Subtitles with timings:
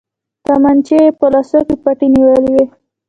[0.45, 2.65] تمانچې يې په لاسو کې پټې نيولې وې.